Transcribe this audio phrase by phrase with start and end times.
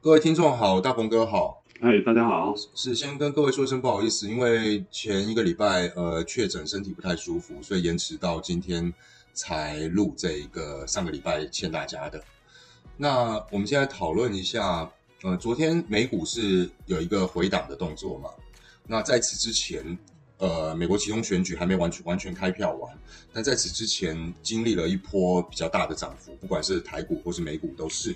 [0.00, 1.64] 各位听众好，大鹏哥好。
[1.80, 2.54] 哎，大家好。
[2.72, 8.94] 是先跟各位说一声不好意思，因为前一个礼拜呃确诊身体不太舒服，所以延迟到今天
[9.34, 12.22] 才录这一个上个礼拜欠大家的。
[12.96, 14.88] 那我们现在讨论一下，
[15.24, 18.30] 呃，昨天美股是有一个回档的动作嘛？
[18.86, 19.98] 那在此之前，
[20.38, 22.96] 呃，美国其中选举还没完全完全开票完，
[23.32, 28.14] 但在此之前经历了一波比较大的涨幅，不管是台股或是美股都是。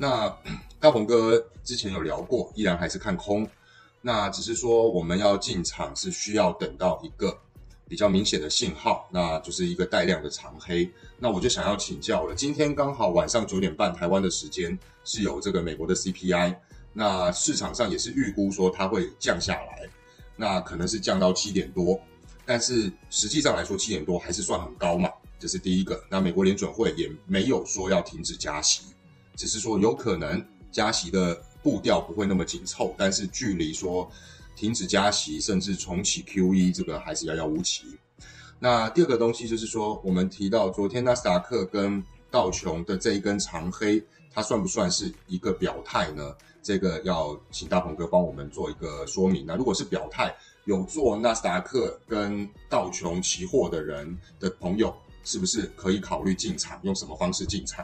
[0.00, 0.34] 那
[0.80, 3.46] 大鹏哥之前有聊过，依然还是看空。
[4.00, 7.38] 那只是说我们要进场是需要等到一个
[7.86, 10.90] 比较明显的信号，那就是一个带量的长黑。
[11.18, 16.56] 那我就想要请教了，今天刚好晚上九点半台湾的时间是有这个美国的 CPI，
[16.94, 19.86] 那市场上也是预估说它会降下来，
[20.34, 22.00] 那可能是降到七点多，
[22.46, 26.02] 但是实际上来说七点多还是算很高嘛，这是第一个。
[26.08, 28.84] 那美国联准会也没有说要停止加息。
[29.40, 34.06] 只是说有可能加息的步调不会那么紧凑，但是距离说
[34.54, 37.86] 停止加息甚至重启 QE 这个还是遥遥无期。
[38.58, 46.36] 那第二个东西就是说，我们提到昨天纳斯达克跟道琼的这一根长黑，它算不算是一个表态呢？
[46.62, 49.46] 这个要请大鹏哥帮我们做一个说明。
[49.46, 56.78] 那如果是表态，有做纳斯达克跟道琼期货的人的朋友，是不是可以考虑进场？
[56.82, 57.82] 用什么方式进场？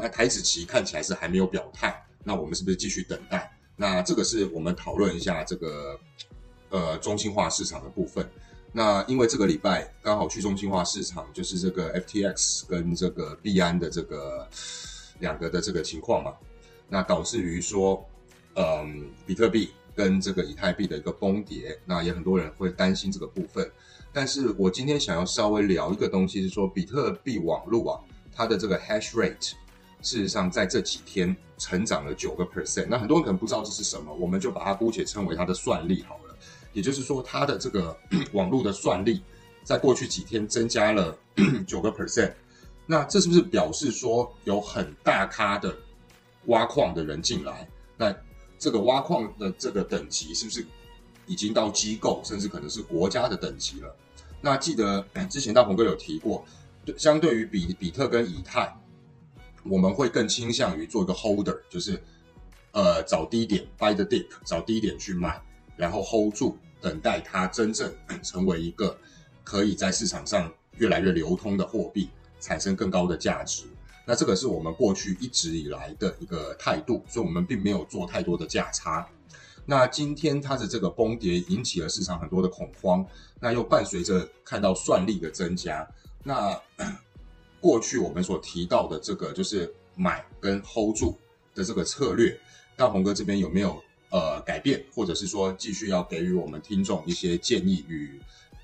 [0.00, 3.50] 那台子棋看起来是还没有表态，那我们是不是继续等待？
[3.76, 5.98] 那这个是我们讨论一下这个
[6.68, 8.28] 呃中心化市场的部分。
[8.72, 14.46] 那因为这个礼拜刚好去中心化市场，就是这个 FTX 跟这个币安的这个
[15.18, 16.34] 两个的这个情况嘛，
[16.88, 18.06] 那导致于说，
[18.54, 23.68] 嗯，比特币跟这个以太币的一个崩跌，那也很多人会担心这个部分。
[24.12, 28.00] 但是我今天想要稍微聊一个东西，是说比特币网络啊，
[28.32, 29.52] 它的这个 hash rate。
[30.02, 32.86] 事实上，在这几天成长了九个 percent。
[32.88, 36.36] 那很多人可能不知道这是什么，我们就把它姑且称为它的算力好了。
[36.72, 37.96] 也就是说，它的这个
[38.32, 39.22] 网络的算力，
[39.64, 41.16] 在过去几天增加了
[41.66, 42.32] 九个 percent。
[42.86, 45.76] 那这是不是表示说有很大咖的
[46.46, 47.68] 挖矿的人进来？
[47.96, 48.14] 那
[48.58, 50.66] 这个挖矿的这个等级是不是
[51.26, 53.94] 已经到机构，甚至可能是国家的等级了？
[54.40, 56.44] 那记得 之前大鹏哥有提过，
[56.96, 58.74] 相对于比比特跟以太。
[59.64, 62.02] 我们会更倾向于做一个 holder，就是
[62.72, 65.40] 呃找低点 buy the dip，找低点去买，
[65.76, 68.96] 然后 hold 住，等待它真正成为一个
[69.44, 72.08] 可以在市场上越来越流通的货币，
[72.40, 73.64] 产生更高的价值。
[74.06, 79.06] 那这个是我们过去一直以来的一个态度，所以我们并没有做太多的价差。
[79.66, 83.06] 那今天它的这个崩跌引起了市场很多的恐慌，
[83.38, 85.86] 那又伴随着看到算力的增加，
[86.24, 86.58] 那。
[87.60, 91.18] 过去我们所提到的这个就是买跟 hold 住
[91.54, 92.38] 的这个策略，
[92.76, 98.18] 大鹏哥这边有没有呃改变，或者是说继续要给予我们听众一些建议与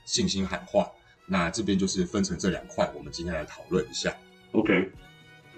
[0.04, 0.90] 信心喊话？
[1.26, 4.16] 那这边就是分成这两块，我们今天来讨论一下。
[4.52, 4.90] OK。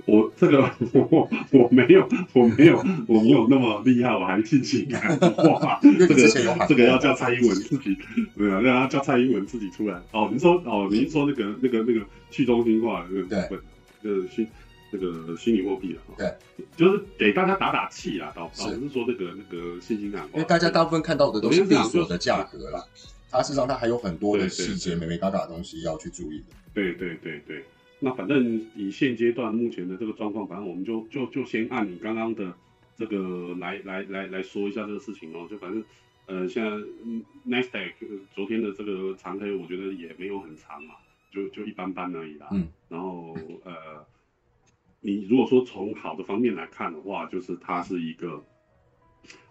[0.06, 5.80] 我这个我我没有我没有我没有那么厉害，我还信心喊话。
[5.98, 7.96] 这个这个要叫蔡英文自己，
[8.36, 10.00] 对啊，让他叫蔡英文自己出来。
[10.12, 13.60] 哦，你说哦，您说那个那个那个去中心化的部分，
[14.02, 14.46] 就是虚
[14.90, 16.00] 那个虚拟货币了？
[16.16, 16.34] 对，
[16.76, 20.28] 就是给大家打打气啊，倒倒不是说那个那个信心喊话。
[20.34, 22.82] 因为大家大部分看到的都是币所的价格啦，
[23.30, 26.44] 它事实上它还有很多的细节、美美嘎嘎的东西要去注意的。
[26.72, 27.64] 对对对对。
[28.00, 32.54] 那反正以现阶段目前的这个状况，反正我们就就就先按你刚刚的
[32.96, 35.48] 这个来来来来说一下这个事情哦。
[35.50, 35.82] 就反正
[36.26, 36.70] 呃，现在
[37.44, 37.94] Nasdaq
[38.32, 40.94] 昨天的这个长黑，我觉得也没有很长嘛，
[41.32, 42.46] 就就一般般而已啦。
[42.52, 42.68] 嗯。
[42.88, 44.06] 然后呃，
[45.00, 48.44] 你如果说从好的方面来看的话，就是它是一个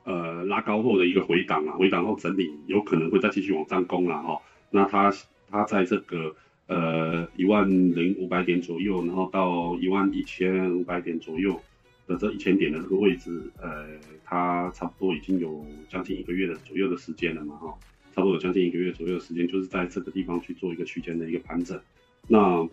[0.06, 4.42] 呃拉高后的一个回档啊，回档后整理，有可能会再继续往上攻了哈。
[4.72, 5.12] 那它
[5.50, 6.34] 它在这个。
[6.68, 11.60] 呃，一万零五百点左右，然后到一万一千五百点左右
[12.06, 13.88] 的这一千点的这个位置，呃，
[14.26, 17.74] 它差不多已经有将近一个月的左右的时间了嘛，哈，
[18.14, 21.80] 差不多有将近一个月左右的时间，就是在这个地方去做一个区间的一个盘整。
[22.28, 22.68] 那，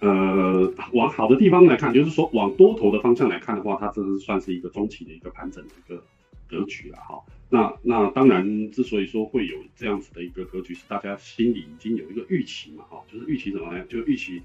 [0.00, 6.00] 呃，往好的地方来看，就是说往多头的方向来看的话，它这是算是一个中期的一个盘整的一个
[6.48, 7.22] 格局了，哈。
[7.50, 13.88] 那那当然，之所以说会有这样子的一个格局，是大家心里已经有一个预期嘛，哈，就是预期怎么样？
[13.88, 14.42] 就预期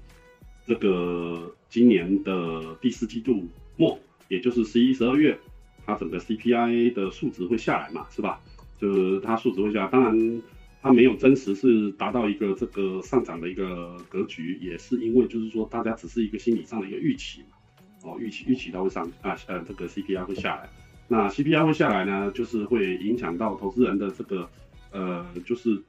[0.66, 3.46] 这个今年的第四季度
[3.76, 3.98] 末，
[4.28, 5.38] 也就是十一、十二月，
[5.84, 8.40] 它整个 CPI 的数值会下来嘛，是吧？
[8.80, 10.42] 就是它数值会下来，当然
[10.80, 17.58] 它没有真实是达到一个这个上涨的一个格局，也是因为就是说大家只是一个心理上的一个预期嘛，
[18.04, 20.70] 哦，预期预期它会上啊，呃，这个 CPI 会下来。
[21.06, 24.48] 那 CPI 会下来呢，就是会影响到投资人的这个
[24.90, 25.82] 呃，就是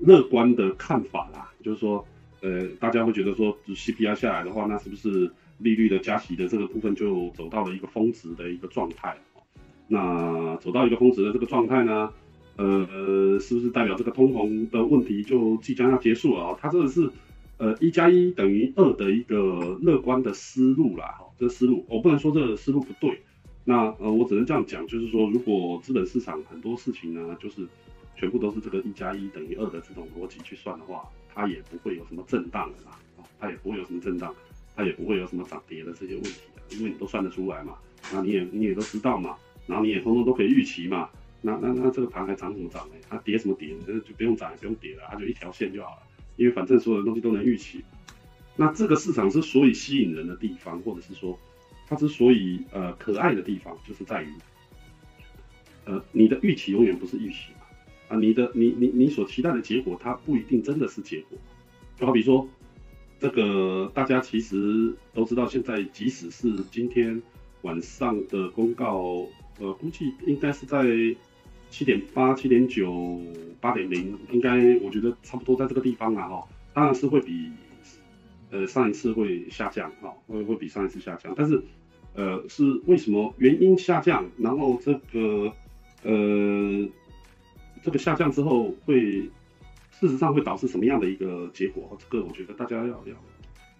[0.00, 1.52] 乐观的看法啦。
[1.62, 2.04] 就是说，
[2.40, 9.16] 呃，大家会觉得说 CPI 下来的话，那是不是利率的加息的这个部分就走到了一个峰值的一个状态？
[9.86, 12.12] 那走到一个峰值的这个状态呢，
[12.56, 16.58] 呃，是不是代表这个通膨的问题就即将要结束了啊？
[16.60, 17.08] 它这个是
[17.58, 21.06] 呃一加一等于二的一个乐观的思路啦。
[21.18, 23.20] 哈，这个思路我不能说这个思路不对。
[23.64, 27.66] 那呃，我只能这样讲，就是说，如果资本市场很多事情呢，就是
[28.16, 34.34] 全部都是这个一加一等于二的这种逻辑去算的话，它也不会有什么震荡的啦，啊，它也不会有什么震荡，
[34.74, 37.76] 它也不会有什么涨跌的这些问题的，因为你都算得出来嘛，
[38.12, 39.36] 那你也你也都知道嘛，
[39.66, 41.10] 然后你也通通都可以预期嘛，
[41.42, 42.94] 那那那这个盘还涨什么涨呢？
[43.08, 43.76] 它跌什么跌？
[43.86, 46.02] 那就不用涨也不用跌了，它就一条线就好了，
[46.36, 47.84] 因为反正所有的东西都能预期。
[48.56, 51.38] 那这个市场之所以吸引人的地方，或者是说。
[51.90, 54.28] 它之所以呃可爱的地方，就是在于，
[55.86, 57.66] 呃，你的预期永远不是预期嘛，
[58.08, 61.36] 啊，你的你你你所期待的结果，它不一定真的是结果。
[61.98, 62.48] 就好比说，
[63.18, 67.20] 这个大家其实都知道，现在即使是今天
[67.62, 69.26] 晚上的公告，
[69.58, 70.86] 呃，估计应该是在
[71.70, 73.20] 七点八、七点九、
[73.60, 77.50] 八点零，应该我觉得差不多在这个地方啊，哈，当然是会比
[78.50, 81.62] 呃上一次会下降，哈，会会比上一次下降，但是。
[82.12, 84.28] 呃，是为什么原因下降？
[84.36, 85.52] 然后这个
[86.02, 86.88] 呃，
[87.84, 89.22] 这个下降之后会，
[89.92, 91.96] 事实上会导致什么样的一个结果？
[92.00, 93.14] 这个我觉得大家要要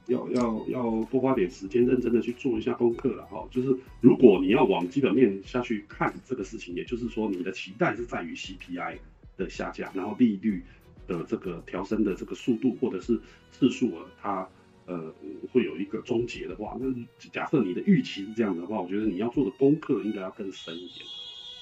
[0.06, 3.44] 要要要多花点时间，认真的去做一下功课了哈。
[3.50, 8.99] 就是如果你要往基本面下去看这个事情，也就是说你的期待是在于 CPI
[9.37, 10.62] 的下降，然后利率
[11.08, 13.20] 的这个调升的这个速度或者是
[13.50, 14.49] 次数啊，它。
[14.90, 15.14] 呃，
[15.52, 16.92] 会有一个终结的话，那
[17.31, 21.06] 假设你的预期是这样的话，我觉得你要做的功课应该要更深一点。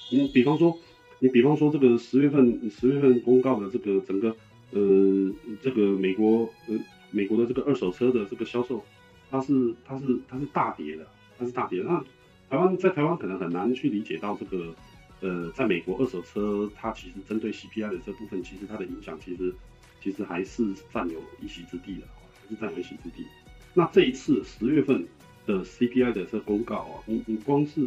[0.09, 0.75] 你比方说，
[1.19, 4.35] 你比方说这个十月份十月份公告的这个整个
[4.71, 5.31] 呃
[5.61, 6.75] 这个美国呃
[7.11, 8.83] 美国的这个二手车的这个销售，
[9.29, 11.05] 它是它是它是大跌的，
[11.37, 11.83] 它是大跌。
[11.85, 12.03] 那
[12.49, 14.73] 台湾在台湾可能很难去理解到这个
[15.21, 19.53] 呃，在美国二手车它其实针对 CPI 的这部分，其实它的影响其实
[20.01, 22.07] 其实还是占有一席之地的。
[22.49, 23.25] 是占有一席之地。
[23.73, 25.05] 那这一次十月份
[25.45, 27.81] 的 CPI 的这公告啊，你你光是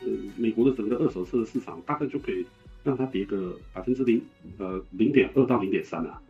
[0.00, 2.44] 呃美国的整个二手车的市场，大概就可以
[2.82, 4.20] 让它跌个百分之零
[4.58, 6.20] 呃零点二到零点三啊。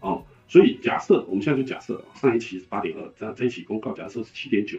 [0.00, 4.78] 哦，所以假设我们现在就假设上一期是八点二，这样这一期公告假设是七点九，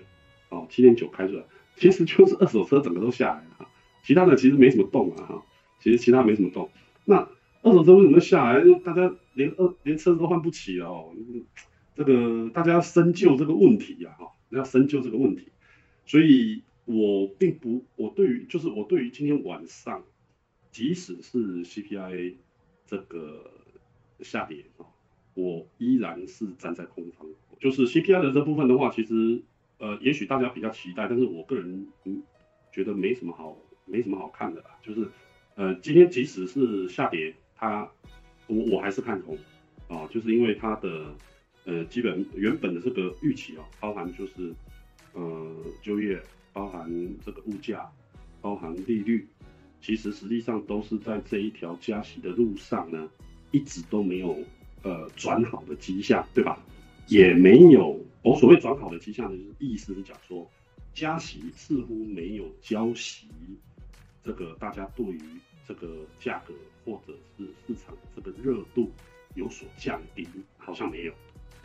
[0.50, 1.44] 哦七点九开出来，
[1.78, 3.68] 其实就是二手车整个都下来了，
[4.04, 5.44] 其他的其实没什么动啊哈，
[5.80, 6.70] 其实其他没什么动。
[7.06, 7.28] 那
[7.62, 8.62] 二手车为什么下来？
[8.84, 11.14] 大家连二连车子都换不起哦。
[11.96, 15.50] 这个大家要深究这个问题呀，哈，要深究这个问题，
[16.06, 20.04] 所以我并不，我对于就是我对于今天晚上，
[20.72, 22.34] 即使是 CPI
[22.88, 23.52] 这个
[24.22, 24.90] 下跌啊，
[25.36, 27.28] 我依然是站在空方。
[27.60, 29.44] 就是 CPI 的这部分的话，其实
[29.78, 32.24] 呃，也许大家比较期待，但是我个人嗯
[32.72, 33.56] 觉得没什么好
[33.86, 34.80] 没什么好看的啦。
[34.82, 35.08] 就是
[35.56, 37.92] 呃，今天即使是下跌，它
[38.48, 39.38] 我我还是看空
[39.88, 41.16] 啊，就是因为它的。
[41.66, 44.54] 呃，基本原本的这个预期啊，包含就是
[45.14, 46.22] 呃就业，
[46.52, 46.90] 包含
[47.26, 47.90] 这个物价，
[48.42, 49.26] 包含利率，
[49.82, 53.10] 其实实际上都是在这一条加息的路上呢，
[53.52, 54.38] 一直都没有
[54.82, 56.62] 呃转好的迹象，对吧？
[57.08, 60.50] 也没有，我所谓转好的迹象呢，就是意思是讲说，
[60.94, 63.28] 加息似乎没有交息，
[64.24, 65.22] 这个大家对于
[65.68, 68.92] 这个价格或者是市场这个热度
[69.36, 71.14] 有所降低，好像没有。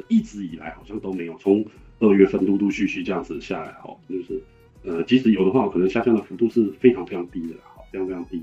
[0.06, 1.64] 一直以来好像都没有，从
[1.98, 4.40] 二月份陆陆续续这样子下来，哈，就是
[4.84, 8.42] 呃，即使有的话，可能下降的幅度是非常非常低的，好，非常非常低。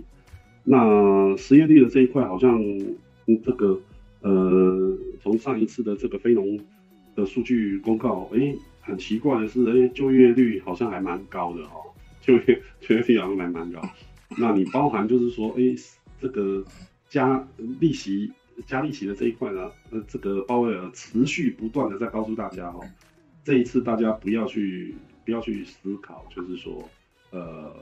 [0.64, 2.62] 那失业率的这一块，好像
[3.44, 3.80] 这个
[4.22, 6.60] 呃，从上一次的这个非农
[7.16, 11.76] 的数据公告，哎，很奇怪的是，哎，就业率好像还蛮高的，哈，
[12.22, 13.82] 就业就业率好像还蛮高。
[14.38, 15.74] 那你包含就是说，哎，
[16.20, 16.64] 这个
[17.10, 17.48] 加
[17.80, 18.32] 利息。
[18.66, 22.80] 加利息的这一块呢，呃，这个鲍威尔持续不断的在告诉大家哈，
[23.44, 24.96] 这一次大家不要去
[25.26, 26.88] 不要去思考，就是说，
[27.32, 27.76] 呃，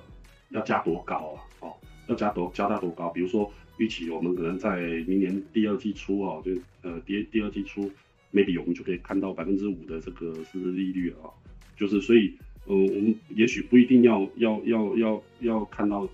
[0.49, 1.73] 要加多高啊，哦，
[2.07, 3.09] 要加多加大多高？
[3.09, 6.51] 比如说预期我们可能在明年第二季初哦，就
[6.81, 7.89] 呃第第二季初
[8.33, 11.29] ，maybe 我们就可以看到百分之五的这个实质利率啊，
[11.77, 16.09] 就是所以，呃，我们也许不一定要要要要要看到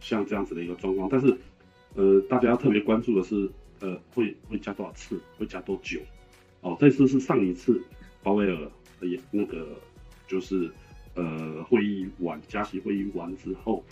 [0.00, 1.36] 像这样子的一个状况，但是，
[1.94, 3.50] 呃，大家要特别关注的是。
[3.80, 5.20] 呃，会会加多少次？
[5.38, 6.00] 会加多久？
[6.60, 7.80] 哦，这次是上一次
[8.22, 8.70] 鲍威尔
[9.00, 9.68] 也那个
[10.26, 10.70] 就是
[11.14, 13.84] 呃会议完加息会议完之后，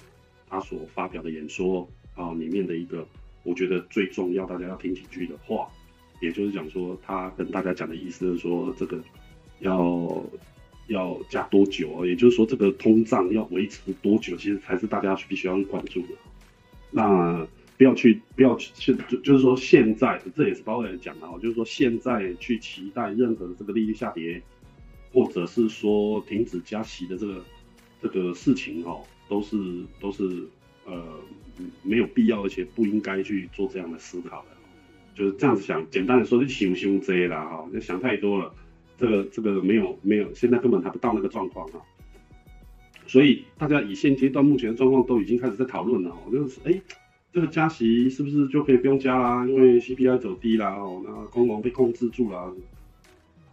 [0.49, 3.07] 他所发表的演说啊里面的一个，
[3.45, 5.69] 我觉得最重要大家要听几句的话，
[6.21, 9.01] 也就是讲说他跟大家讲的意思是说这个
[9.61, 10.25] 要
[10.89, 16.09] 要加多久，也就是说这个通胀要维持多久，其实才是大家必须要关注的。
[16.91, 17.47] 那
[17.79, 24.43] 不要去不要去现就就是说现在这也是包伟讲的哦，就是说现在去期待任何的这个利率下跌，
[25.13, 27.45] 或者是说停止加息的这个
[28.01, 29.57] 这个事情哦，都是
[30.01, 30.49] 都是
[30.87, 31.21] 呃
[31.83, 34.49] 没有必要，而且不应该去做这样的思考的。
[35.15, 38.55] 就是这样子想，简单的说就想想这啦哈，就想太多了。
[38.99, 41.81] 这个这个没有没有，现在根本还不到那个状况啊。
[43.07, 46.81] 所以大家以现阶段目前的状况都已经开始在讨论了，就是哎。
[47.37, 49.47] 这个加息是不是就可以不用加啦？
[49.47, 52.51] 因为 CPI 走低啦，哦，那通膨被控制住了。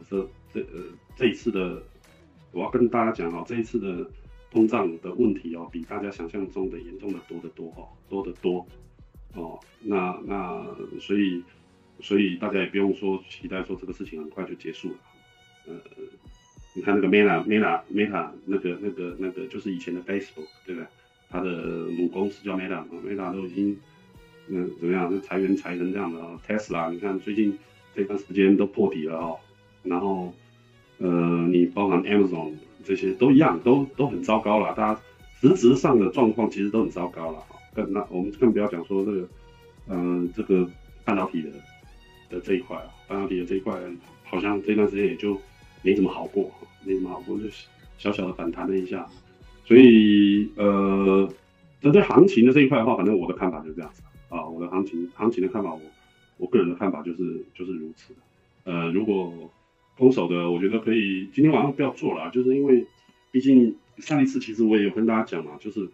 [0.09, 0.81] 这这呃
[1.17, 1.83] 这一次的，
[2.53, 4.09] 我要跟大家讲哦，这一次的
[4.49, 8.65] 通胀的问题哦，比大家想象中的严重的多得多哦，多得多
[9.33, 9.59] 哦。
[9.81, 10.65] 那那
[11.01, 11.43] 所以
[11.99, 14.95] 所以大家也不用说期待说这个事情很快就结束了。
[15.67, 15.73] 呃，
[16.73, 20.87] 你看那个 Meta Meta Meta 那个那个那个就是以前的 Facebook 对不对？
[21.33, 23.75] 他的母公司叫 Meta，Meta 都已经，
[24.49, 25.09] 嗯，怎么样？
[25.09, 26.39] 就裁员裁成这样的哦。
[26.47, 27.57] Tesla，你看最近
[27.95, 29.39] 这段时间都破底了哦。
[29.81, 30.31] 然后，
[30.99, 31.09] 呃，
[31.47, 34.75] 你包含 Amazon 这些都一样，都都很糟糕了。
[34.75, 35.01] 大家
[35.41, 37.43] 实质上的状况其实都很糟糕了。
[37.73, 39.27] 更那我们更不要讲说这个，
[39.89, 40.69] 嗯，这个
[41.03, 41.49] 半导体的
[42.29, 43.75] 的这一块啊，半导体的这一块
[44.23, 45.35] 好像这段时间也就
[45.81, 46.51] 没怎么好过，
[46.85, 47.45] 没怎么好过，就
[47.97, 49.09] 小小的反弹了一下。
[49.73, 51.27] 所以，呃，
[51.81, 54.45] 针对行情的这一块的话，反正我的看法就是这样子啊。
[54.47, 55.81] 我的行情，行情的看法，我
[56.37, 58.13] 我个人的看法就是就是如此。
[58.65, 59.51] 呃，如果
[59.97, 62.85] 空手的，我觉得可以今天晚上不要做了，就是因为
[63.31, 65.89] 毕竟上一次其实我也有跟大家讲嘛，就是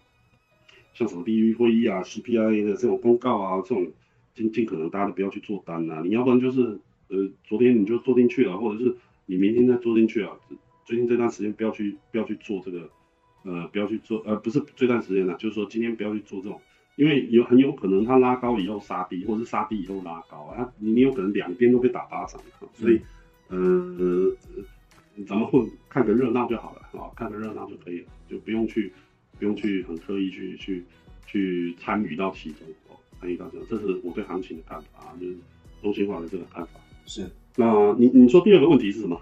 [0.93, 3.89] 像什么利率会议啊、CPI 的这种公告啊，这种
[4.35, 6.01] 尽尽可能大家都不要去做单啊。
[6.03, 8.93] 你要不然就是呃，昨天你就做进去了，或者是
[9.25, 10.33] 你明天再做进去啊。
[10.83, 12.89] 最近这段时间不要去不要去做这个。
[13.43, 16.59] 呃，不要去做，呃，不是这段时间了，就是说今天不要去做这种，
[16.95, 22.41] 因为有很有可能它拉高以后杀低，或者是杀低以后拉高啊，你你有可能两边都被打巴掌，
[22.73, 22.99] 所以，
[23.47, 24.35] 呃，
[25.25, 28.91] 咱们混看个热闹就好了啊，看个热闹就可以了，就不用去
[29.37, 30.83] 不用去很刻意去去
[31.25, 35.35] 去参与到其中哦，参与到这，这是我对行情的看法，就是
[35.81, 36.79] 中心化的这个看法。
[37.05, 39.19] 是，那你你说第二个问题是什么？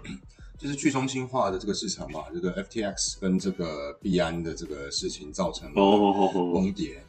[0.58, 7.00] 就是去中心化的这个市场嘛，这个 FTX 跟这个币安的这个事情造成了崩跌。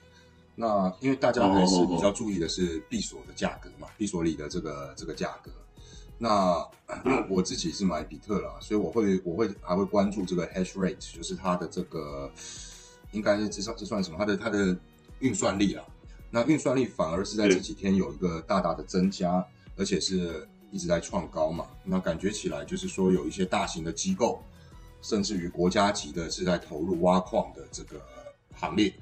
[0.56, 5.52] 那因为大家还是比较注意的是币所的价格嘛，币所里的这个这个价格。
[6.20, 6.64] 那
[7.06, 12.32] 因为 我自己是买比特了，所以我会我会还会关注这个 hash rate，就是它的这个
[13.14, 14.18] 应该这算这算什么？
[14.20, 14.78] 它的它的
[15.22, 15.84] 运算力啊。
[16.30, 19.44] 那运算力反而是在这几天有一个大大的增加，
[19.76, 20.48] 而且是。
[20.72, 24.44] 一直在创高嘛，那感觉起来就是说有一些大型的机构，
[25.02, 28.02] 甚至于国家级的是在投入挖矿的这个
[28.54, 28.94] 行列。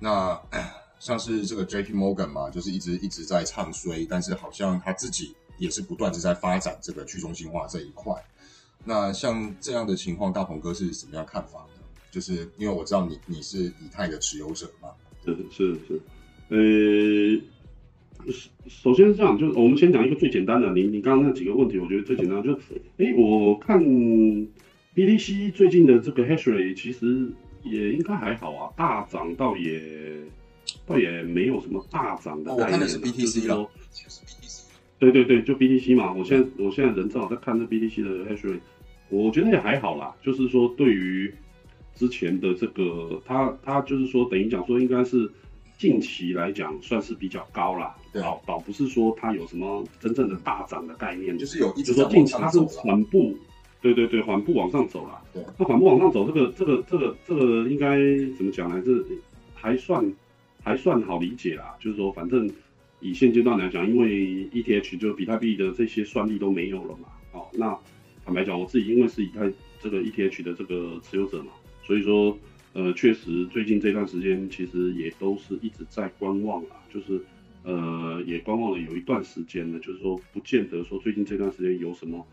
[0.00, 0.40] 那
[0.98, 1.92] 像是这个 J.P.
[1.92, 8.12] Morgan 嘛，就是一直一直在唱衰，但是好像他自己也是不断的在发展这个去中心化这一块。
[8.84, 11.82] 那像这样的情况，大鹏哥是什么样看法呢？
[12.10, 14.88] 就是因为我知道你你是以太的持有者嘛，
[15.24, 16.00] 是是是，
[16.48, 17.57] 呃。
[18.30, 20.72] 首首先是这样，就是我们先讲一个最简单的。
[20.72, 22.58] 你你刚刚那几个问题，我觉得最简单就是，
[22.98, 23.82] 哎，我看
[24.94, 27.30] BTC 最近的这个 hash rate 其实
[27.62, 29.80] 也应该还好啊，大涨倒也
[30.86, 32.54] 倒也没有什么大涨的。
[32.54, 33.68] 我看的是 BTC 了，
[34.98, 36.12] 对对对，就 BTC 嘛。
[36.12, 38.60] 我现在我现在人正好在看这 BTC 的 hash rate，
[39.08, 40.14] 我觉得也还好啦。
[40.22, 41.32] 就是说对于
[41.94, 45.30] 之前的这个，它它就是说等于讲说应该是。
[45.78, 53.32] 近期来讲算是比较高啦，倒倒不是说它有什么真正的大涨的概念，就是有，就是说近期它是缓步，
[53.80, 55.22] 对对对，缓步往上走了。
[55.32, 57.96] 对，那缓步往上走，这个这个这个这个应该
[58.36, 58.82] 怎么讲呢？
[58.84, 58.92] 这
[59.54, 60.04] 还算
[60.64, 61.76] 还算好理解啦。
[61.78, 62.50] 就是说，反正
[62.98, 64.08] 以现阶段来讲，因为
[64.50, 67.08] ETH 就比特币的这些算力都没有了嘛。
[67.30, 67.78] 哦，那
[68.24, 69.48] 坦白讲，我自己因为是以太
[69.80, 71.52] 这个 ETH 的这个持有者嘛，
[71.86, 72.36] 所以说。
[72.74, 77.20] 呃，确实，最近这段时间其实也都是一直在观望啊，就是
[77.64, 82.24] 呃，也观望了有一段时间了，就是说不见得说最近这段时间有什么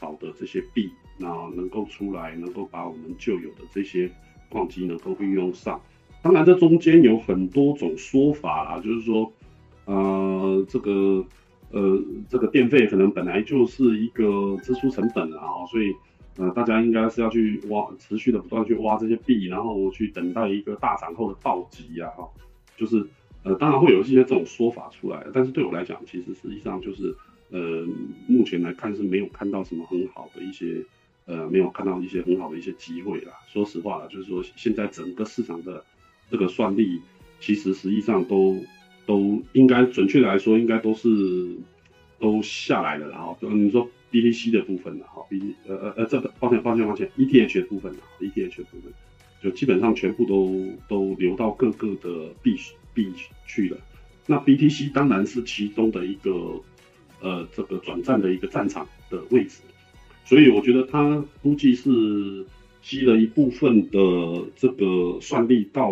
[0.00, 4.10] 好的这些币，那能够出来，能够把我们旧有的这些
[4.48, 5.80] 矿机能够运用上。
[6.22, 9.30] 当然，这中间有很多种说法啊，就是说，
[9.84, 11.24] 呃，这个
[11.70, 15.94] 呃，这个电费可能本来就是一个支出成本啊，所以。
[16.38, 22.26] 呃，大家应该是要去挖，持续的不断去挖这些币，然后去等待一个大涨后的暴击呀，哈，
[22.74, 23.06] 就是
[23.42, 27.14] 呃，当然会有一些这种说法出来，但是对我来讲，其实实际上就是
[27.50, 27.86] 呃，
[28.26, 30.82] 目前来看是没有看到什么很好的一些
[31.26, 33.32] 呃，没有看到一些很好的一些机会啦。
[33.46, 35.84] 说实话，就是说现在整个市场的
[36.30, 36.98] 这个算力，
[37.40, 38.56] 其实实际上都
[39.04, 41.54] 都应该准确的来说，应该都是
[42.18, 43.86] 都下来了，然后你说。
[44.12, 48.92] BTC 的部分呢，哈，B 呃呃呃，这个抱歉抱歉抱歉，ETH 的部分呢，ETH 的部分
[49.42, 52.54] 就基本上全部都都流到各个的币
[52.92, 53.10] 币
[53.46, 53.78] 去了。
[54.26, 56.60] 那 BTC 当然是其中的一个
[57.20, 59.62] 呃这个转战的一个战场的位置，
[60.26, 62.44] 所以我觉得它估计是
[62.82, 63.98] 吸了一部分的
[64.54, 65.90] 这个算力到，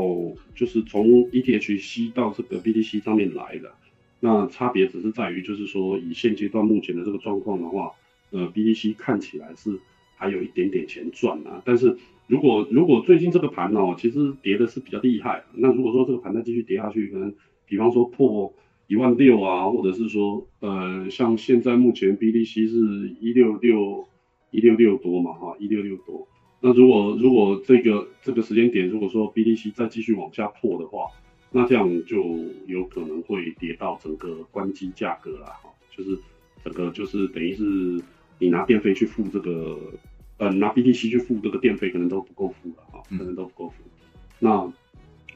[0.55, 3.73] 就是从 ETH 吸到这个 BTC 上面来的。
[4.21, 7.91] 那差别只是在于，就是说以现阶段目前的这个状况的话。
[8.31, 9.79] 呃，BTC 看起来是
[10.17, 11.97] 还有一点点钱赚啊，但是
[12.27, 17.35] 如果如果最近这个盘哦，其实跌的是比较厉害，那如果说这个盘再继续跌下去，可能
[17.67, 18.53] 比方说破
[18.87, 24.07] 一万六啊，或者是说呃，像现在目前 BTC 是一六六
[24.51, 26.29] 一六六多嘛哈，一六六多，
[26.61, 31.07] 那如果如果这个这个时间点，如果说 BTC 再继续往下破的话，
[31.51, 32.23] 那这样就
[32.67, 36.17] 有可能会跌到整个关机价格了哈，就是
[36.63, 38.01] 整个就是等于是。
[38.41, 39.79] 你拿电费去付这个，
[40.39, 43.77] 呃，拿 BTC 去付这个电费，可能都不够付了啊，可能都不够付。
[44.39, 44.73] 那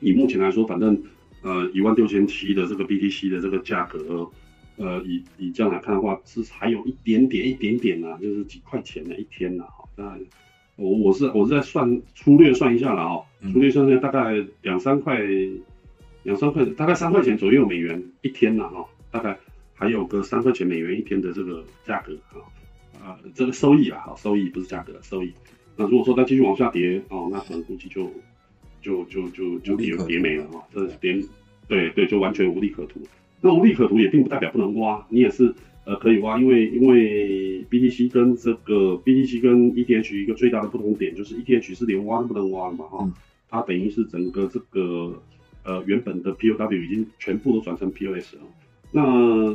[0.00, 1.00] 以目前来说，反正
[1.42, 4.30] 呃一万六千七的这个 BTC 的这个价格，
[4.76, 9.64] 呃，以以这样来看的话，是还有一点点一点点啊，就是几块钱的一天呐。
[9.96, 10.18] 那
[10.76, 13.20] 我我是我是在算粗略算一下了啊，
[13.52, 15.20] 粗略算一下大概两三块，
[16.22, 19.38] 两三块，大概三块钱左右美元一天呐哈，大概
[19.74, 22.42] 还有个三块钱美元一天的这个价格啊。
[23.04, 25.30] 啊，这个收益啊，好，收益不是价格，收益。
[25.76, 28.10] 那如果说再继续往下跌哦，那可能估计就
[28.80, 31.22] 就就就就跌跌没了哈，这跌，
[31.68, 33.00] 对对，就完全无利可图。
[33.42, 43.12] 那无利可图也并不代表不能挖，你也是呃可以挖，因为因为 BTC 跟这个 BTC 跟 ETH 一个最大的不同点就是 ETH 是连挖都不能挖的嘛哈，
[43.50, 45.22] 它等于是整个这个
[45.62, 48.40] 呃原本的 POW 已经全部都转成 POS 了。
[48.96, 49.02] 那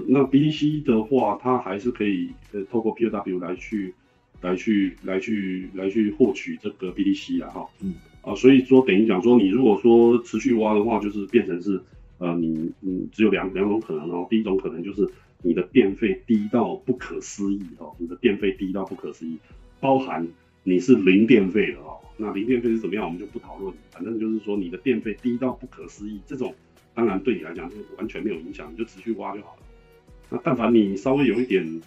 [0.05, 3.93] 那 BDC 的话，它还是可以呃透过 POW 来去
[4.41, 7.93] 来去来去来去获取这个 BDC 啊哈，嗯。
[8.21, 11.81] 啊，所以说等于讲说，你如果说持续挖的话，就是变成是
[12.17, 15.09] 呃你你只有两两种可能哦，第一种可能就是
[15.41, 19.37] 你的电费低到不可思议哦，你的电费低到不可思议，
[19.79, 20.27] 包含
[20.63, 26.53] 你是零电费的哦，那零电费是怎么样，我们就不讨论，反正就是说你的电费低到不可思议这种。
[26.99, 29.63] 当然，对你来讲就完全没有影响，你就持续挖就好了。
[30.29, 31.81] 那但凡你稍微有一点，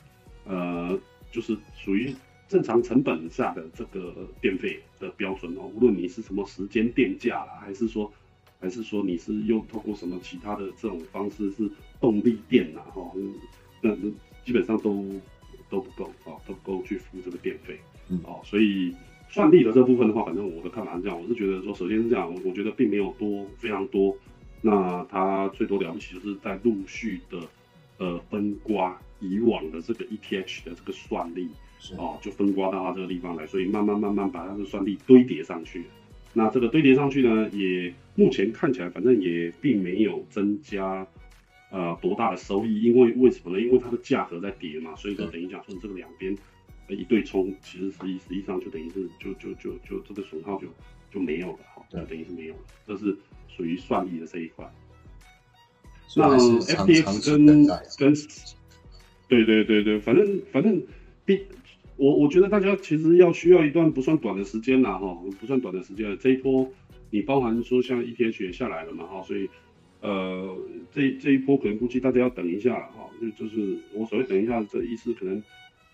[0.46, 0.98] 呃，
[1.30, 2.14] 就是属于
[2.48, 8.10] 正常成本下的这个电费的标准哦，无论你是什么时间电价啦，还是说，
[8.58, 11.70] 还是说你是又透过什么其他的这种方式是
[12.00, 13.12] 动力电呐，哈，
[13.82, 13.94] 那
[14.46, 15.04] 基本上都
[15.68, 17.78] 都不够啊，都不够去付这个电费，
[18.24, 18.96] 哦，所以
[19.28, 24.16] 算力的这部分的话，反正我的看法是这样，我是觉得说，首先是这样，我觉得并没有多非常多。
[24.62, 27.40] 那它最多了不起就是在陆续的，
[27.98, 31.48] 呃，分瓜以往的这个 ETH 的这个算力，
[31.98, 35.84] 哦，就分刮到它这个地方来，所以慢慢慢慢把它的算力堆叠上去。
[36.32, 41.06] 那这个堆叠上去呢，也目前看起来反正也并没有增加，
[41.70, 43.60] 呃，多大的收益，因为为什么呢？
[43.60, 46.34] 因为它的价格在跌嘛，所以说等于讲说这个两边
[46.88, 50.68] 一对冲，其实实际实际上就等于是就就就就这个损耗就
[51.12, 53.16] 就没有了，哈，就等于是没有了，这是。
[53.54, 54.66] 属于算力的这一块，
[56.16, 57.66] 那 FTX 跟
[57.98, 58.14] 跟，
[59.28, 60.82] 对对对对，反正反正
[61.26, 61.42] ，B，
[61.96, 66.66] 我我觉得大家其实要需要一段不算短的时间啦，哈，不算短的时间，这一波
[67.10, 69.46] 你包含说像 ETH 也下来了嘛，哈，所以
[70.00, 70.56] 呃，
[70.90, 75.42] 这这一波可能估计大家要等一下，哈，就就是我所谓等一下这意思，可能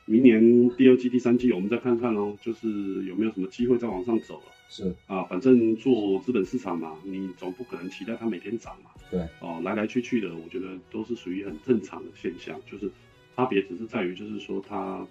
[0.08, 4.52] 明年第二季、第三季我们再看看哦，就是有没有什么机会再往上走了。
[4.70, 8.90] 是啊，反正做资本市场嘛，你总不可能期待它每天涨嘛。
[9.10, 12.90] 对，哦，来来去去的，我觉得都是属于很正常的现象，就是
[13.36, 15.06] 差别只是在于，就是说它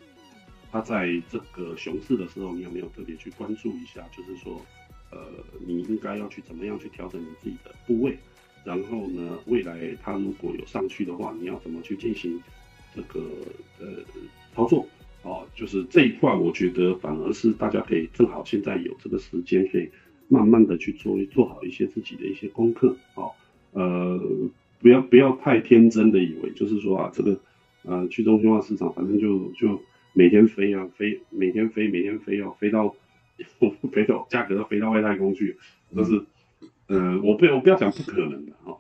[0.72, 4.04] 它在这个熊市的时候，你有没有特别去关注一下？
[4.16, 4.60] 就是说，
[5.12, 5.20] 呃，
[5.66, 8.18] 你应该要去怎么样去调整你自己的部位，
[8.64, 12.40] 然后呢，未来它如果有上去的话，你要怎么去进行
[12.96, 13.22] 这个
[13.80, 13.88] 呃
[14.58, 14.88] 操作？
[15.22, 19.89] 哦，就是这一块，我觉得反而是大家可以正好现在有这个时间，可以
[20.30, 22.96] 慢慢的去做做好一些自己的一些功课。
[23.15, 23.32] 哦，
[23.74, 24.20] 呃，
[24.80, 27.39] 不要不要太天真的以为，就是说啊，这个
[27.84, 29.80] 呃去中心化市场，反正就就
[30.13, 32.96] 每天飞啊飞，每天飞，每天飞哦，飞到
[33.91, 35.58] 飞到价格飞到外太空去，
[35.96, 36.24] 就是，
[36.88, 38.78] 呃，我不我不要讲不可能的哈，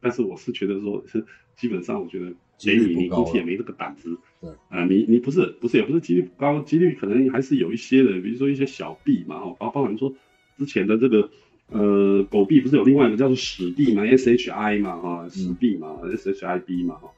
[0.00, 1.24] 但是我是觉得说是
[1.56, 10.14] 基本上我觉得，给你你估计也没这个胆子，对，啊，你你不是不是也不是几率不高，几率可能还是有一些的，比如说一些小币嘛，哈，包包含说
[10.56, 11.30] 之前的这个。
[11.70, 17.10] 呃，狗币不是有另外一个叫做史币嘛？S H I 嘛，哈，史币嘛，S H I B 嘛，哈。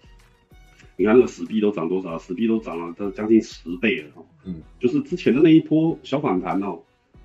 [0.97, 2.19] 你看那个史币都涨多少？
[2.19, 4.25] 史币都涨了，都将近十倍了，哈。
[4.45, 6.81] 嗯，就是之前的那一波小反弹哦，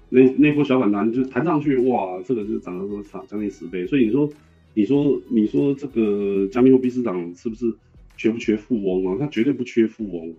[0.10, 3.26] 那那波小反弹就弹上去，哇，这个就涨了多少？
[3.26, 3.88] 将近十倍。
[3.88, 4.30] 所以你说，
[4.76, 7.74] 你说，你说这个加密货币市场是不是
[8.16, 9.18] 缺不缺富翁啊？
[9.20, 10.36] 它绝对不缺富翁。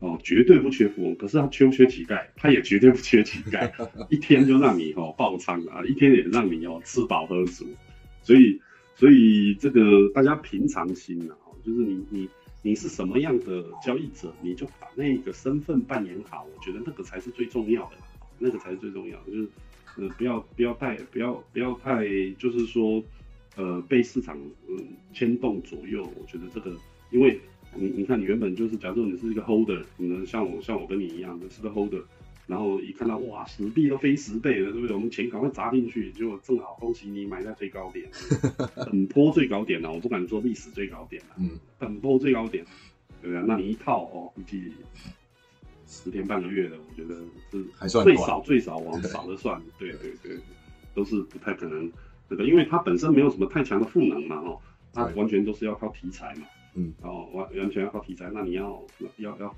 [0.00, 2.26] 哦，绝对不缺富翁，可是他缺不缺乞丐？
[2.36, 3.72] 他也绝对不缺乞丐，
[4.10, 7.64] 一天就让你哦爆仓啊，一天也让你哦吃饱喝足，
[8.22, 8.60] 所以
[8.94, 11.32] 所以这个大家平常心啊，
[11.64, 12.28] 就是你你
[12.60, 17.96] 你是什么样的交易者，你就把那个身份扮演好，我觉得那个才是最重要的，
[18.38, 19.48] 那个才是最重要的，就是
[19.96, 22.04] 呃不要不要太不要不要太
[22.38, 23.02] 就是说
[23.56, 24.38] 呃被市场
[24.68, 24.76] 嗯
[25.12, 26.76] 牵动左右，我觉得这个
[27.10, 27.40] 因为。
[27.76, 32.00] 你你看，你原本就是，假如你是一个 holder，你能像我像我跟你一样的是个 holder，
[32.46, 34.94] 然后一看到哇，十币都飞十倍了，对不对？
[34.94, 38.08] 我们钱赶快砸进去，结果正好恭喜你买在最高点，
[38.86, 42.64] 本波最高点了，我不敢说历史最高点了，嗯，本波最高点，
[43.20, 43.44] 对不对？
[43.44, 44.70] 那你一套哦，估计
[45.88, 47.16] 十天半个月的，我觉得
[47.50, 50.38] 是还算最少最少往少的算，对对对，
[50.94, 51.90] 都是不太可能
[52.28, 54.58] 这个，因为它本身没有什么太强的赋能嘛，哦，
[54.92, 56.46] 它完全都是要靠题材嘛。
[56.76, 58.82] 嗯，然后完完全要靠题材，那你要
[59.18, 59.54] 要要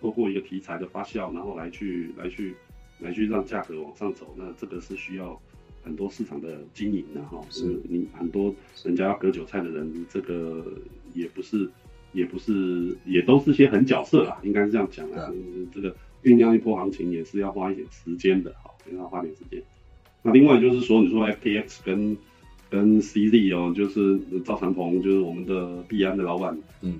[0.00, 2.54] 透过一个题材的发酵，然后来去来去
[2.98, 5.40] 来去让价格往上走，那这个是需要
[5.82, 7.40] 很多市场的经营的哈。
[7.48, 10.66] 是你很多人家要割韭菜的人，这个
[11.14, 11.70] 也不是
[12.12, 15.32] 也不是也都是些狠角色啊，应该是这样讲啊。
[15.72, 19.62] 这个酝酿一波行情也是要花一点时间的哈，要花点时间。
[20.26, 22.16] 那另外就是说，你说 FTX 跟
[22.70, 26.98] 跟 CZ 哦，就是赵长鹏，就是我们的币安的老板，嗯，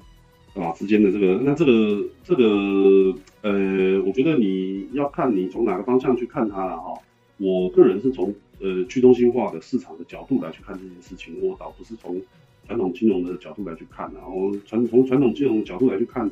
[0.54, 6.92] 啊之间的这个，那这个这个呃，我觉得你要看你从哪个方向去看它了哈。
[7.38, 12.20] 我个人是从呃去中心化的市场的角度来去看这件事情，我倒不是从
[12.66, 16.30] 传统金融的角度来去看然后传从传统金融角度来去看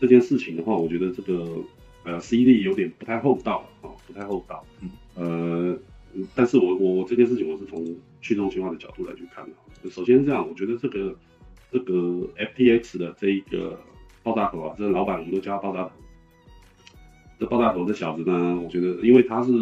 [0.00, 1.46] 这件事情的话，我觉得这个
[2.04, 4.64] 呃 CZ 有点不太厚道啊，不太厚道。
[4.80, 5.78] 嗯呃，
[6.34, 7.84] 但是我我这件事情我是从
[8.20, 9.44] 去中心化的角度来去看
[9.82, 11.14] 的，首先这样，我觉得这个
[11.70, 11.92] 这个
[12.36, 13.78] FTX 的这一个
[14.22, 15.90] 爆炸头啊，这个老板我们都叫他爆炸头。
[17.38, 19.52] 这爆炸头这小子呢，我觉得因为他是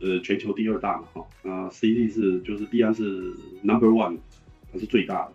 [0.00, 4.18] 呃全球第二大嘛哈，啊 CD 是就是币安是 Number One，
[4.72, 5.32] 他是最大的，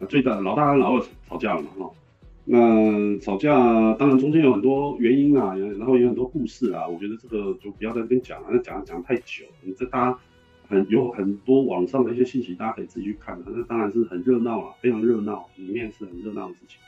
[0.00, 1.90] 那最大老大跟老二吵架了嘛哈，
[2.50, 10.18] 那吵架当然中间有很多原因啊，然后有很多故事啊，我觉得这个就不要在这边讲了，那讲讲太久，你这大家。
[10.70, 13.42] 很有很多网上的一些信息，大家可以自己去看。
[13.46, 16.78] 那当然是很热闹了，非常热闹，里面是很热闹的事情。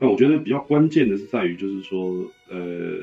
[0.00, 2.98] 那我觉得比较关键的是在于，就是说，呃，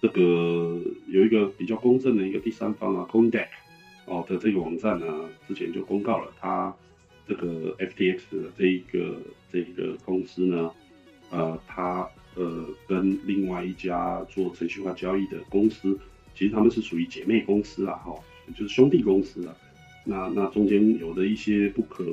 [0.00, 3.48] 这个有一个比较公正的一个第三方啊，CoinDeck
[4.06, 5.06] 哦的这个网站呢，
[5.46, 6.74] 之前就公告了，它
[7.28, 9.18] 这个 FTX 的这一个
[9.52, 10.70] 这一个公司呢，
[11.30, 15.98] 呃，他呃跟另外一家做程序化交易的公司，
[16.34, 18.14] 其实他们是属于姐妹公司啊，哈。
[18.56, 19.56] 就是兄弟公司啊，
[20.04, 22.04] 那那中间有的一些不可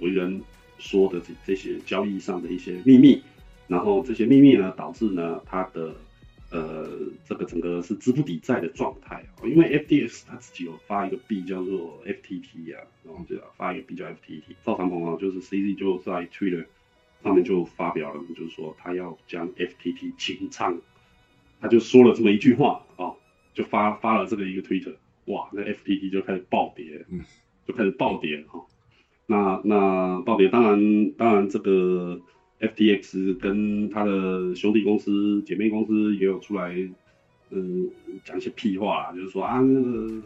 [0.00, 0.42] 为人
[0.76, 3.22] 说的这这些交易上的一些秘密，
[3.68, 5.94] 然后这些秘密呢，导致呢他的
[6.50, 6.90] 呃
[7.24, 16.66] 这个整个是资不抵债的状态啊，因为 FDS 它自己有发一个币叫做 FTT 啊，然后就发一个币叫 FTT，赵长鹏啊，就是 CZ 就在 Twitter
[17.22, 20.78] 上面就发表了，就是说他要将 FTT 清仓，
[21.60, 23.12] 他就说了这么一句话啊，
[23.54, 24.94] 就发发了这个一个 Twitter。
[25.26, 27.20] 哇，那 FTT 就开始暴跌，嗯，
[27.66, 28.64] 就开始暴跌哈。
[29.26, 32.18] 那那暴跌，当然当然这个
[32.60, 36.74] FTX 跟他的兄弟公司、姐妹公司也有出来，
[37.50, 37.90] 嗯，
[38.24, 40.22] 讲一些屁话，就是说啊，那个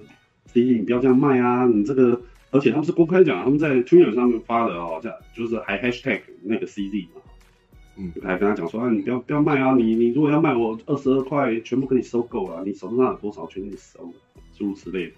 [0.47, 7.21] C 你不要这样卖啊，你这个，而且他们是公开讲，他们在 Twitter 上面发的哦，这就是还 Hashtag 那个 CZ 嘛，
[7.97, 14.13] 嗯，还跟他讲说啊，你不要不要卖啊，你你如果要卖我二十二块，全部给你收购了，你手上有多少，全给你收了。
[14.55, 15.13] 诸如此类，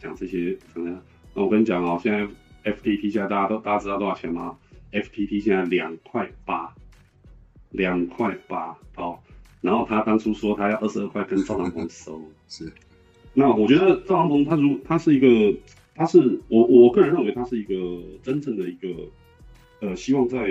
[0.00, 1.00] 讲这些怎么样？
[1.34, 4.56] 那我跟你讲哦，现在 FTT 现在大家都大家知道多少钱吗
[4.92, 6.74] ？FTT 现在两块八，
[7.70, 9.18] 两块八哦。
[9.60, 12.72] 然后他当初说他要二十二块跟赵长鹏收， 是。
[13.34, 15.26] 那我觉得赵长鹏他如他是一个，
[15.98, 19.10] 他是我我个人认为他是一个真正的一个，
[19.80, 20.46] 呃，希望在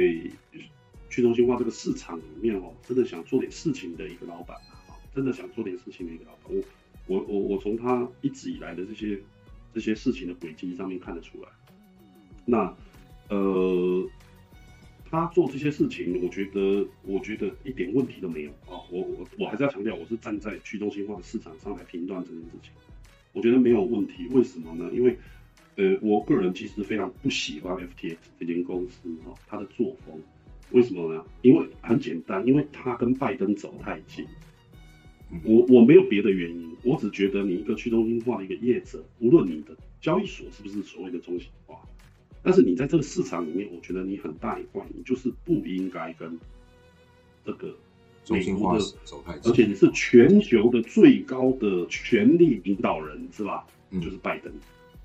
[1.10, 4.58] 去中心化这个市场里面哦，真的想做点事情的一个老板
[4.90, 6.54] 啊，真的想做点事情的一个老板。
[6.54, 6.62] 我
[7.08, 9.18] 我我我从他一直以来的这些
[9.74, 11.48] 这些事情的轨迹上面看得出来。
[12.44, 12.76] 那
[13.30, 14.06] 呃，
[15.10, 18.84] 他做这些事情，我觉得我觉得一点问题都没有啊。
[18.92, 22.74] 我我我还是要强调，我是站在去中心化的市场上来评断这件事情，
[23.32, 24.28] 我觉得没有问题。
[24.32, 24.92] 为什么呢？
[24.94, 25.18] 因为
[25.78, 30.20] 呃，我个人其实非常不喜欢 FTX 这间公司哈，它的作风，
[30.72, 31.24] 为什么呢？
[31.44, 34.26] 因为很简单，因为它跟拜登走太近。
[35.44, 41.80] 我我没有别的原因，我只觉得你一个去中心化的一个业者，无论你的交易所是不是所谓的中心化，
[42.42, 46.40] 但是你在这个市场里面，我觉得你很大一块，你就是不应该跟
[47.46, 47.76] 这个
[48.26, 53.68] 中心化走太近，而且你是全球的最高的权力领导人，是吧？
[53.92, 54.52] 嗯就是拜登。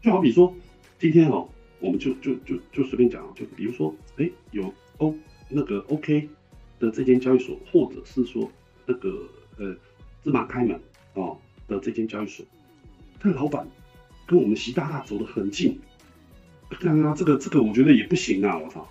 [0.02, 0.52] 就好比说，
[0.98, 5.14] 今天哦，我们就就就就随便讲，就比如说，哎，有 O
[5.48, 6.28] 那个 OK
[6.80, 8.50] 的这间交易所，或者是说
[8.84, 9.76] 那个呃
[10.24, 10.80] 芝麻开门
[11.14, 11.38] 哦
[11.68, 12.44] 的这间交易所，
[13.20, 13.64] 他老板
[14.26, 15.78] 跟我们习大大走得很近，
[16.68, 18.90] 看啊，这个这个我觉得也不行啊，我操，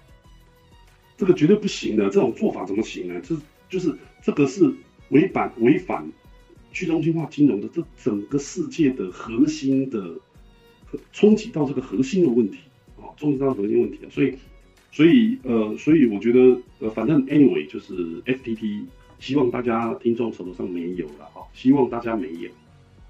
[1.17, 3.19] 这个绝对不行的，这种做法怎么行呢？
[3.21, 3.36] 这
[3.69, 3.93] 就是
[4.24, 4.74] 这个是
[5.10, 6.10] 违反违反
[6.71, 10.17] 去中心化金融的这整个世界的核心的
[11.12, 12.60] 冲击到这个核心的问题
[12.97, 14.36] 啊，冲击到核心问题啊，所以
[14.91, 18.86] 所以呃，所以我觉得呃，反正 anyway 就是 FTT，
[19.19, 22.49] 希望大家听众手头上没有了哈，希望大家没有。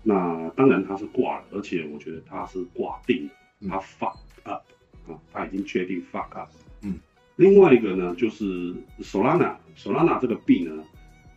[0.04, 4.64] 那当然它是挂了，而且我觉得它是挂定了，它 fuck up
[5.08, 6.50] 啊，它已经确定 fuck up。
[6.82, 6.96] 嗯，
[7.36, 10.84] 另外一个呢，就是 Solana，Solana 这个币呢，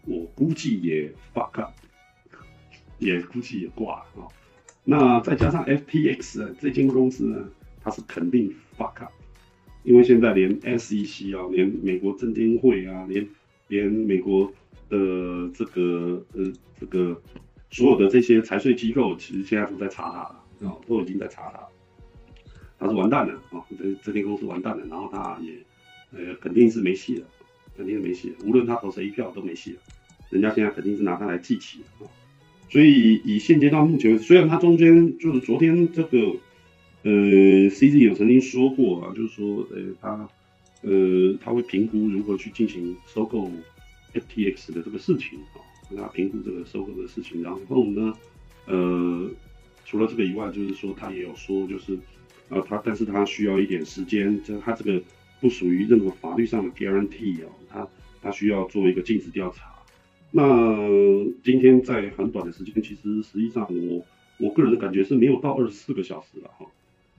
[0.07, 1.73] 我估计也 fuck up，
[2.99, 4.29] 也估计也挂了啊。
[4.85, 7.49] 那再加上 FTX 这间公司呢，
[7.83, 9.11] 它是肯定 fuck up，
[9.83, 13.27] 因为现在连 SEC 啊，连美国证监会啊，连
[13.69, 14.53] 连美国
[14.91, 17.19] 的这个呃这个
[17.71, 21.67] 所有的这些财税机构，其实现在都在查它了啊，都已经在查它，
[22.79, 25.55] 它是完蛋了啊，这这间公司完蛋了，然后它也
[26.13, 27.27] 呃肯定是没戏了，
[27.75, 29.79] 肯定是没戏了，无论他投谁一票都没戏了，
[30.29, 32.05] 人家现在肯定是拿它来祭旗啊。
[32.71, 36.19] 所以以现阶段目前，虽然它中间就是昨天这个
[37.03, 37.13] 呃
[37.71, 40.29] CZ 有曾经说过啊，就是说呃他
[40.83, 43.49] 呃他会评估如何去进行收购
[44.13, 47.43] FTX 的这个事情啊，让他评估这个收购的事情。
[47.43, 48.13] 然后呢，
[48.67, 49.31] 呃
[49.85, 51.97] 除了这个以外，就是说他也有说就是
[52.49, 55.01] 呃他但是他需要一点时间，这他这个
[55.41, 57.87] 不属于任何法律上的 guarantee 哦，他
[58.21, 59.74] 他需要做一个尽职调查。
[60.37, 60.77] 那
[61.45, 64.05] 今天在很短的时间，其实实际上我
[64.39, 66.67] 我个人的感觉是没有到二十四个小时了哈。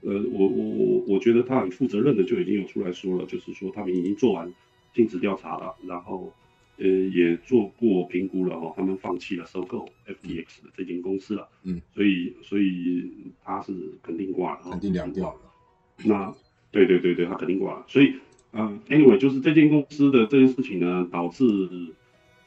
[0.02, 4.52] 呃，我我我我觉得他很负责任的就已经有出来说了，就是说他们已经做完
[4.92, 6.30] 尽职调查了，然后
[6.76, 11.48] 呃也做过评估了哈，他们放弃了收购 FDX 的这间公司了。
[11.62, 13.10] 嗯，所以所以
[13.42, 15.40] 他是肯定挂了，肯定凉掉了。
[16.04, 16.34] 那
[16.70, 17.86] 对对对对，他肯定挂了。
[17.88, 18.12] 所以
[18.50, 21.44] 呃，anyway，就是这间公司的这件事情呢，导致。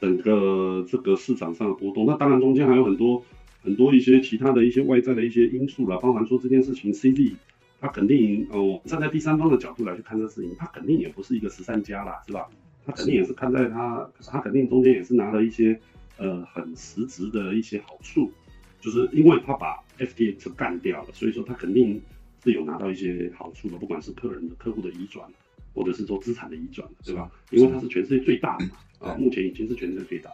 [0.00, 3.22] 整个这个市场上的波动，那当然中间还有很多
[3.62, 7.36] 很多一些其他的一些外在的一些因素了，包含说这件事情 CD，
[7.80, 12.48] 它肯定哦站在第三方的角度来去看这事情，它肯定也不是一个十三家啦，是吧？
[12.86, 15.78] 他肯定也是看在他他肯定中间也是拿了一些
[16.16, 18.32] 呃很实质的一些好处，
[18.80, 22.00] 就是因为他把 FTX 干掉了，所以说他肯定
[22.42, 25.28] 是有拿到一些好处的，不管是客人的客户的移转，
[25.74, 27.30] 或者是说资产的移转，对吧？
[27.50, 28.72] 因为它是全世界最大的嘛。
[29.00, 30.30] 啊，目前已经是全世界最大，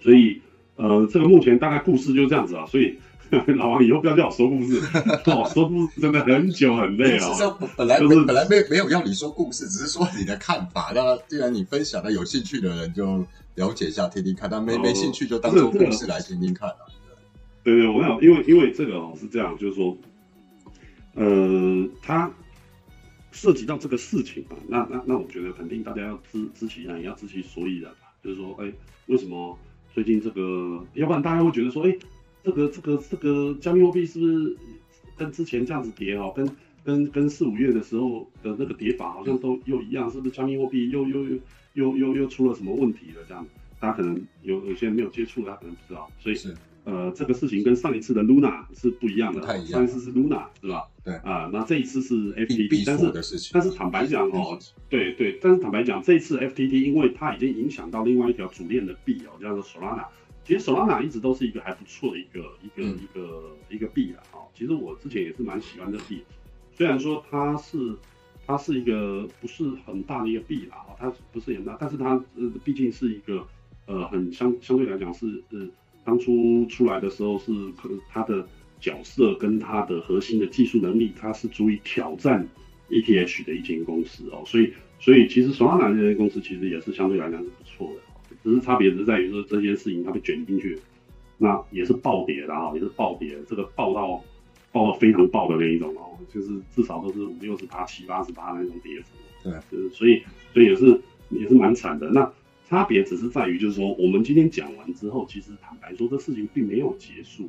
[0.00, 0.40] 所以
[0.76, 2.66] 呃，这个目前大概故事就这样子啊。
[2.66, 2.96] 所以
[3.56, 4.78] 老王以后不要叫我说故事，
[5.26, 7.28] 哦，说故事真的很久很累啊。
[7.76, 10.92] 本来就是本来没没有要你说故事，只是说你的看法。
[10.94, 16.76] 那既然你分享了，有兴趣的人就了解一下，听听看；但没没兴趣就当做故事来听听看啊。
[17.64, 19.96] 对对，我想，因为因为这个哦是这样，就是说，
[21.14, 22.30] 呃，他。
[23.36, 27.98] 涉及到这个事情吧，那那那我觉得肯定大家要知知其然，也要知其所以然吧。
[28.24, 28.72] 就是说，哎，
[29.08, 29.56] 为什么
[29.92, 30.82] 最近这个？
[30.94, 31.94] 要不然大家会觉得说，哎，
[32.42, 34.56] 这个这个这个加密货币是不是
[35.18, 36.50] 跟之前这样子跌哦，跟
[36.82, 41.38] 跟跟四五月的时候的那个跌法好像都又一样，是不是加密货币又又又
[41.74, 43.22] 又又又出了什么问题了？
[43.28, 43.46] 这样，
[43.78, 46.56] 大家可能有有些人没有接触，他可能不知道，所以是。
[46.86, 49.72] 呃，这个事情跟上一次的 Luna 是不一样的，太一样。
[49.72, 50.88] 上一次是 Luna 是吧？
[51.04, 54.56] 对啊，那这一次是 FTT，但是但是坦白讲哦，
[54.88, 60.06] 对对，但是坦白讲，这一次 FTT 因为它已经影响到另外一条主链的币哦，叫做 Solana。
[60.44, 64.22] 其实 Solana 一直都是一个还不错的一个一个一个一个币啊。
[64.32, 66.22] 哦，其实我之前也是蛮喜欢这币，
[66.72, 67.96] 虽然说它是
[68.46, 73.44] 它是一个不是很大的一个币啦，它不是很大，但是它呃毕竟是一个
[73.86, 75.66] 呃很相相对来讲是呃
[76.06, 78.48] 当初出来的时候是可能它的
[78.80, 82.48] 角色跟它的核心的技术能力，它是足以挑战
[82.88, 90.78] ETH 的一间公司哦，所以所以其实索拉纳这间公司其实也是相对来讲是不错的，只是差别只是在于说这件事情它被卷进去，
[91.36, 94.22] 那也是暴跌的哈，也是暴跌，这个暴到。
[94.72, 99.06] 爆到非常爆的那一种哦，就是至少都是五六十八、七八十八那种跌幅。
[99.42, 102.10] 对，就是所以所以也是也是蛮惨的。
[102.10, 102.30] 那
[102.68, 107.48] 差别只是在于，就是说我们今天讲完之后，其实坦白说，这事情并没有结束。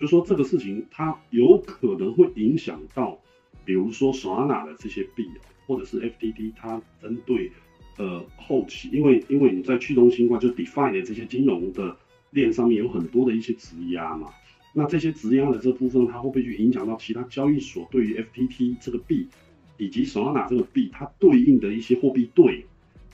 [0.00, 3.16] 就说这个事情它有可能会影响到，
[3.64, 7.52] 比如说 Solana 的这些币啊，或者是 FTT 它针对
[7.98, 11.96] 呃后期，因为因为你在去中心化就 Define 的这些金融的
[12.30, 14.28] 链上面有很多的一些质押嘛。
[14.74, 19.28] 那这些质押的这部分，它会不会去影响到其他交易所对于 FTT 这个币
[19.76, 22.66] 以及 Solana 这个币它对应的一些货币对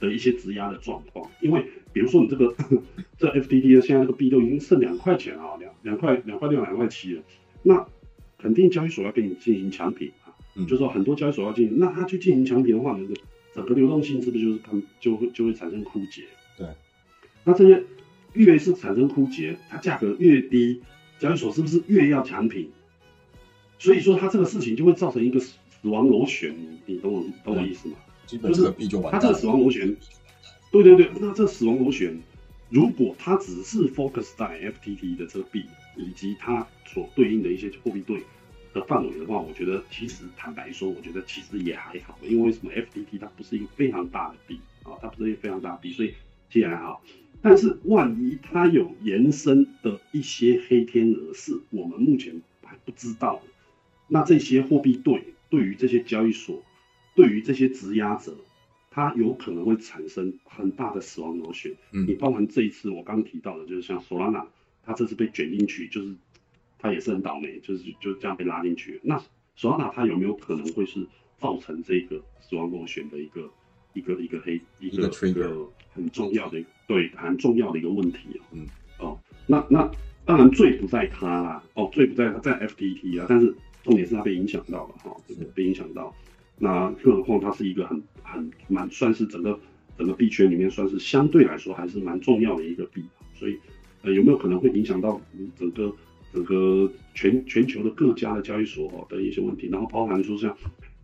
[0.05, 1.31] 的一些质押的状况？
[1.40, 2.55] 因为比如说你这个
[3.19, 7.23] 这 FDD 的现在这个币都已经剩两块钱啊，两两块两块六两块七了，
[7.62, 7.87] 那
[8.38, 13.14] 肯定交易所要给你进行强平啊，就是说很多交易所要进行，那它去进行强平的话，那个
[13.55, 16.25] 整个流动性是不是就是它就会就会产生枯竭？
[16.59, 16.67] 对，
[17.45, 17.83] 那这些
[18.33, 20.83] 越是产生枯竭，它价格越低。
[21.21, 22.69] 交易所是不是越要强平？
[23.79, 26.55] 所以说它这个事情就会造成一个死亡螺旋，
[26.87, 27.95] 你懂我懂我意思吗？
[28.26, 29.96] 就是币就完它这个死亡螺旋，
[30.70, 32.18] 对对对，那这死亡螺旋，
[32.70, 35.64] 如果它只是 focus 在 FTT 的这个币
[35.96, 38.22] 以及它所对应的一些货币对
[38.72, 44.98] 的范围的话，我觉得其实坦白说，我觉得其实也还好，因为什么 FTT 它不是一个非常大的币啊？
[45.00, 46.14] 它不是一个非常大的币，所以
[46.50, 47.02] 其实还好。
[47.40, 53.42] 但是万一它有延伸的一些黑天鹅，是我们目前还不知道的，
[54.08, 56.62] 那这些货币对对于这些交易所，
[57.14, 58.35] 对于这些质押者，
[58.90, 61.72] 他有可能会产生很大的死亡螺旋。
[61.92, 64.46] 嗯，你包含这一次我刚提到的，就是像 Solana，
[64.83, 66.14] 它这次被卷进去，就是
[66.79, 69.00] 他也是很倒霉，就是就这样被拉进去。
[69.03, 69.22] 那
[69.57, 71.07] Solana 它有没有可能会是
[71.40, 73.50] 造成这个死亡螺旋的一个？
[73.96, 78.66] 一个一个黑一个一个很重要的对很重要的一个问题嗯
[78.98, 79.88] 哦那那
[80.24, 85.16] 当然罪不在他啦哦罪不在他在 FTT 啊但是重点是他被影响到了哈
[85.55, 86.12] 被影响到
[86.59, 89.59] 那更何况它是一个很很蛮算是整个
[89.99, 93.03] 整个币圈里面算是相对来说还是蛮重要的一个币
[93.35, 93.59] 所以
[94.03, 95.21] 呃有没有可能会影响到
[95.57, 95.95] 整个
[96.33, 100.57] 整个全全球的各家的交易所的一些问题然后包含说像。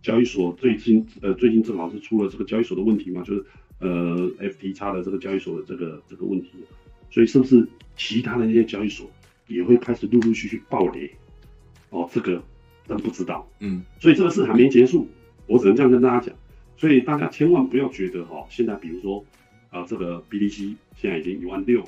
[0.03, 3.45] 交易所最近呃最近正好是出了这个交易所的问题嘛，就是
[3.77, 6.49] 呃 FTX 的这个交易所的这个这个问题，
[7.11, 9.07] 所以是不是其他的那些交易所
[9.47, 11.11] 也会开始陆陆续续爆雷？
[11.91, 12.41] 哦，这个
[12.87, 13.47] 真不知道。
[13.59, 15.07] 嗯，所以这个事还没结束，
[15.51, 16.35] 我只能这样跟大家讲。
[16.77, 19.23] 所以大家千万不要觉得哈，现在比如说
[19.69, 21.83] 啊这个 BDC 现在已经一万六，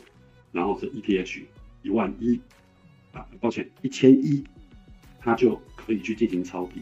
[0.51, 1.43] 然后是 ETH
[1.81, 2.39] 一万一
[3.13, 4.43] 啊，抱歉一千一，
[5.19, 6.81] 它就可以去进行抄底。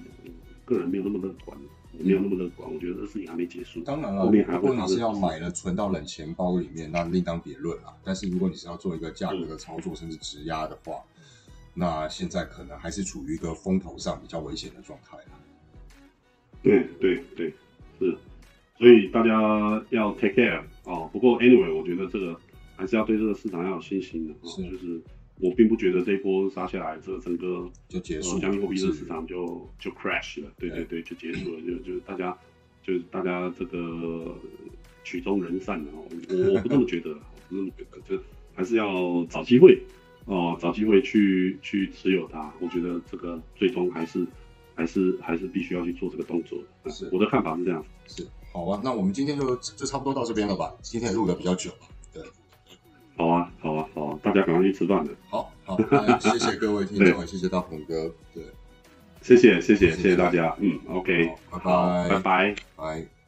[0.65, 1.58] 个人没有那么乐观，
[2.00, 2.70] 没有那么乐观。
[2.72, 3.82] 我觉得这事情还没结束。
[3.84, 7.94] 当然了，如果你是要买了存到冷钱包里面，那另当别论啊。
[8.04, 11.02] 但是如果你是要做一个价格的操作，甚至质押的话，
[11.74, 15.39] 那现在可能还是处于一个风头上比较危险的状态啊。
[16.63, 17.54] 对对对，
[18.00, 18.17] 是。
[18.78, 21.10] 所以大家要 take care 哦。
[21.13, 22.39] 不过 anyway，我觉得这个
[22.76, 24.34] 还是要对这个市场要有信心的。
[24.43, 25.02] 是，就是。
[25.39, 30.47] 我并不觉得这一波杀下来，这个整个就结束，加密货币的市场就就 crash 了。
[30.60, 32.38] 对对对，就结束了，就就大家
[32.84, 34.36] 就是大家这个
[35.04, 35.86] 曲终人散了。
[35.95, 36.04] 我
[36.54, 37.15] 我不这么觉得，
[37.50, 39.82] 不这么觉得，就还是要找机会
[40.26, 42.54] 哦，找机会去去持有它。
[42.60, 44.24] 我觉得这个最终还是
[44.75, 46.91] 还是还是必须要去做这个动作的。
[46.91, 47.84] 是，我的看法是这样。
[48.07, 50.73] 是，好啊，那我们今天就就差不多到这边了吧？
[50.81, 51.71] 今天录的比较久。
[52.13, 52.23] 对。
[53.17, 55.12] 好啊，好啊，好，大家赶快去吃饭了。
[55.29, 55.77] 好好，
[56.19, 58.43] 谢谢各位听众， 谢谢大鹏哥，对，
[59.21, 63.20] 谢谢，谢谢，谢谢大家，嗯，OK，拜拜，拜拜，拜。